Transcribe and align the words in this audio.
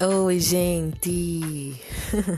Oi, 0.00 0.38
gente! 0.38 1.74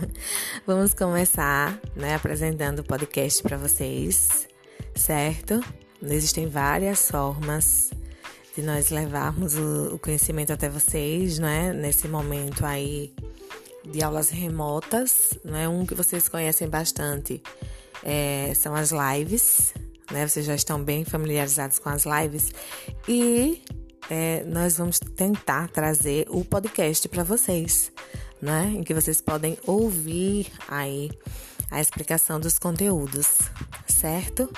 Vamos 0.66 0.95
começar, 0.95 1.79
né, 1.94 2.14
apresentando 2.14 2.79
o 2.79 2.83
podcast 2.83 3.42
para 3.42 3.58
vocês, 3.58 4.48
certo? 4.96 5.62
Existem 6.03 6.49
várias 6.49 7.10
formas 7.10 7.90
de 8.56 8.62
nós 8.62 8.88
levarmos 8.88 9.56
o, 9.58 9.99
conhecimento 9.99 10.54
até 10.54 10.71
vocês, 10.71 11.38
né? 11.38 11.74
Nesse 11.74 12.08
momento 12.08 12.65
aí 12.65 13.12
de 13.85 14.03
aulas 14.03 14.31
remotas, 14.31 15.38
né? 15.45 15.69
Um 15.69 15.85
que 15.85 15.95
vocês 15.95 16.30
conhecem 16.30 16.66
bastante 16.66 17.42
é, 18.02 18.55
são 18.55 18.74
as 18.74 18.91
lives, 18.91 19.74
né? 20.11 20.27
Vocês 20.27 20.47
já 20.47 20.55
estão 20.55 20.83
bem 20.83 21.05
familiarizados 21.05 21.79
com 21.79 21.91
as 21.91 22.06
lives 22.06 22.55
e 23.06 23.62
é, 24.10 24.42
nós 24.45 24.77
vamos 24.77 24.98
tentar 24.98 25.69
trazer 25.69 26.27
o 26.28 26.45
podcast 26.45 27.09
para 27.09 27.23
vocês, 27.23 27.92
né? 28.42 28.74
Em 28.77 28.83
que 28.83 28.92
vocês 28.92 29.20
podem 29.20 29.56
ouvir 29.64 30.50
aí 30.66 31.10
a 31.70 31.80
explicação 31.80 32.41
dos 32.41 32.59
conteúdos, 32.59 33.38
certo? 33.86 34.50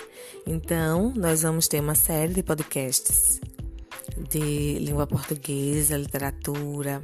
Então, 0.47 1.13
nós 1.15 1.43
vamos 1.43 1.69
ter 1.69 1.81
uma 1.81 1.95
série 1.95 2.33
de 2.33 2.43
podcasts 2.43 3.41
de 4.31 4.79
língua 4.79 5.07
portuguesa, 5.07 5.97
literatura, 5.97 7.03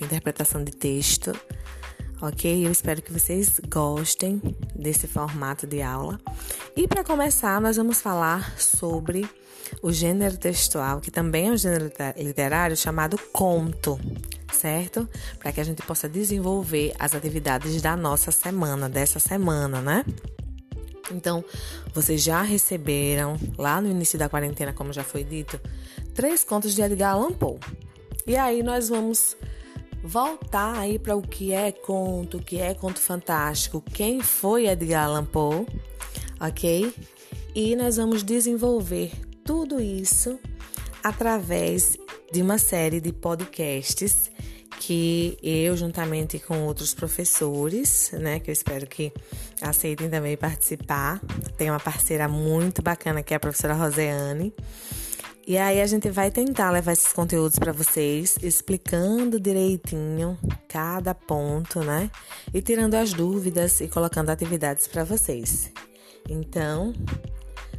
interpretação 0.00 0.64
de 0.64 0.72
texto, 0.72 1.32
ok? 2.22 2.66
Eu 2.66 2.72
espero 2.72 3.02
que 3.02 3.12
vocês 3.12 3.60
gostem 3.68 4.40
desse 4.74 5.06
formato 5.06 5.66
de 5.66 5.82
aula. 5.82 6.18
E 6.76 6.86
para 6.86 7.02
começar, 7.02 7.60
nós 7.60 7.76
vamos 7.76 8.00
falar 8.00 8.58
sobre 8.58 9.28
o 9.82 9.92
gênero 9.92 10.36
textual, 10.36 11.00
que 11.00 11.10
também 11.10 11.48
é 11.48 11.52
um 11.52 11.56
gênero 11.56 11.90
literário 12.16 12.76
chamado 12.76 13.18
conto, 13.32 13.98
certo? 14.52 15.08
Para 15.38 15.52
que 15.52 15.60
a 15.60 15.64
gente 15.64 15.82
possa 15.82 16.08
desenvolver 16.08 16.94
as 16.98 17.14
atividades 17.14 17.82
da 17.82 17.96
nossa 17.96 18.30
semana, 18.30 18.88
dessa 18.88 19.18
semana, 19.18 19.80
né? 19.80 20.04
Então, 21.10 21.44
vocês 21.94 22.22
já 22.22 22.42
receberam 22.42 23.36
lá 23.56 23.80
no 23.80 23.90
início 23.90 24.18
da 24.18 24.28
quarentena, 24.28 24.72
como 24.72 24.92
já 24.92 25.02
foi 25.02 25.24
dito, 25.24 25.60
três 26.14 26.44
contos 26.44 26.74
de 26.74 26.82
Edgar 26.82 27.14
Allan 27.14 27.32
Poe. 27.32 27.58
E 28.26 28.36
aí 28.36 28.62
nós 28.62 28.88
vamos 28.88 29.36
voltar 30.02 30.78
aí 30.78 30.98
para 30.98 31.16
o 31.16 31.22
que 31.22 31.52
é 31.52 31.72
conto, 31.72 32.36
o 32.36 32.42
que 32.42 32.58
é 32.60 32.74
conto 32.74 33.00
fantástico, 33.00 33.80
quem 33.80 34.20
foi 34.20 34.66
Edgar 34.68 35.06
Allan 35.06 35.24
Poe, 35.24 35.66
ok? 36.40 36.92
E 37.54 37.74
nós 37.76 37.96
vamos 37.96 38.22
desenvolver 38.22 39.12
tudo 39.44 39.80
isso 39.80 40.38
através 41.02 41.96
de 42.32 42.42
uma 42.42 42.58
série 42.58 43.00
de 43.00 43.12
podcasts 43.12 44.30
que 44.80 45.36
eu, 45.42 45.76
juntamente 45.76 46.38
com 46.38 46.64
outros 46.64 46.94
professores, 46.94 48.10
né, 48.12 48.38
que 48.38 48.50
eu 48.50 48.52
espero 48.52 48.86
que 48.86 49.12
aceitem 49.60 50.08
também 50.08 50.36
participar, 50.36 51.20
tem 51.56 51.70
uma 51.70 51.80
parceira 51.80 52.28
muito 52.28 52.80
bacana 52.80 53.22
que 53.22 53.34
é 53.34 53.36
a 53.36 53.40
professora 53.40 53.74
Roseane. 53.74 54.54
E 55.46 55.56
aí 55.56 55.80
a 55.80 55.86
gente 55.86 56.10
vai 56.10 56.30
tentar 56.30 56.70
levar 56.70 56.92
esses 56.92 57.12
conteúdos 57.12 57.58
para 57.58 57.72
vocês, 57.72 58.36
explicando 58.42 59.40
direitinho 59.40 60.38
cada 60.68 61.14
ponto, 61.14 61.80
né? 61.80 62.10
E 62.52 62.60
tirando 62.60 62.94
as 62.94 63.14
dúvidas 63.14 63.80
e 63.80 63.88
colocando 63.88 64.28
atividades 64.28 64.86
para 64.86 65.04
vocês. 65.04 65.72
Então, 66.28 66.92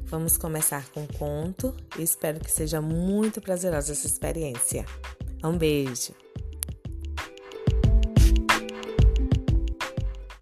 Vamos 0.09 0.37
começar 0.37 0.89
com 0.89 1.01
um 1.01 1.07
conto 1.07 1.75
e 1.95 2.01
espero 2.01 2.39
que 2.39 2.49
seja 2.49 2.81
muito 2.81 3.39
prazerosa 3.39 3.91
essa 3.91 4.07
experiência. 4.07 4.83
Um 5.43 5.55
beijo! 5.55 6.28